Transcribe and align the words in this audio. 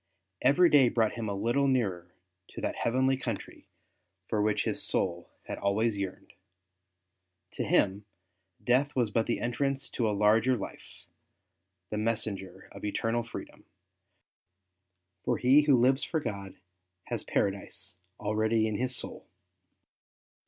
Every 0.41 0.67
day 0.67 0.89
brought 0.89 1.11
him 1.13 1.29
a 1.29 1.35
little 1.35 1.67
nearer 1.67 2.15
to 2.47 2.61
that 2.61 2.75
heavenly 2.75 3.15
country 3.17 3.67
for 4.27 4.41
which 4.41 4.63
his 4.63 4.81
soul 4.81 5.29
had 5.43 5.59
alvv^ays 5.59 5.95
yearned. 5.95 6.33
To 7.51 7.63
him 7.63 8.05
death 8.63 8.95
was 8.95 9.11
but 9.11 9.27
the 9.27 9.39
entrance 9.39 9.89
to 9.89 10.09
a 10.09 10.11
larger 10.17 10.57
life, 10.57 11.05
the 11.91 11.99
messenger 11.99 12.67
of 12.71 12.83
eternal 12.83 13.21
freedom, 13.21 13.65
for 15.23 15.37
he 15.37 15.61
who 15.61 15.77
lives 15.79 16.03
for 16.03 16.19
God 16.19 16.55
has 17.03 17.23
Paradise 17.23 17.95
already 18.19 18.67
in 18.67 18.77
his 18.77 18.95
soul. 18.95 19.27